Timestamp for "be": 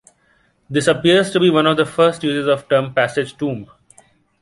1.39-1.51